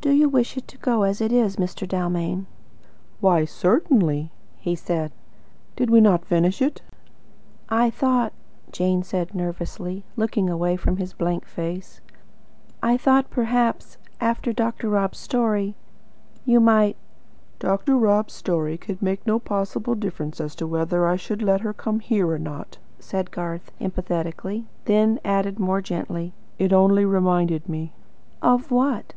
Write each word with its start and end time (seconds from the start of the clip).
"Do 0.00 0.10
you 0.12 0.26
wish 0.30 0.56
it 0.56 0.66
to 0.68 0.78
go 0.78 1.02
as 1.02 1.20
it 1.20 1.30
is, 1.34 1.56
Mr. 1.56 1.86
Dalmain?" 1.86 2.46
"Why 3.20 3.44
certainly," 3.44 4.30
he 4.58 4.74
said. 4.74 5.12
"Did 5.76 5.90
we 5.90 6.00
not 6.00 6.24
finish 6.24 6.62
it?" 6.62 6.80
"I 7.68 7.90
thought," 7.90 8.32
said 8.72 8.72
Jane 8.72 9.04
nervously, 9.34 10.02
looking 10.16 10.48
away 10.48 10.76
from 10.76 10.96
his 10.96 11.12
blank 11.12 11.44
face, 11.44 12.00
"I 12.82 12.96
thought 12.96 13.28
perhaps 13.28 13.98
after 14.18 14.50
Dr. 14.54 14.88
Rob's 14.88 15.18
story 15.18 15.74
you 16.46 16.58
might" 16.58 16.96
"Dr. 17.58 17.98
Rob's 17.98 18.32
story 18.32 18.78
could 18.78 19.02
make 19.02 19.26
no 19.26 19.38
possible 19.38 19.94
difference 19.94 20.40
as 20.40 20.54
to 20.54 20.66
whether 20.66 21.06
I 21.06 21.16
should 21.16 21.42
let 21.42 21.60
her 21.60 21.74
come 21.74 22.00
here 22.00 22.30
or 22.30 22.38
not," 22.38 22.78
said 22.98 23.30
Garth 23.30 23.70
emphatically; 23.78 24.64
then 24.86 25.20
added 25.22 25.58
more 25.58 25.82
gently: 25.82 26.32
"It 26.58 26.72
only 26.72 27.04
reminded 27.04 27.68
me" 27.68 27.92
"Of 28.40 28.70
what?" 28.70 29.12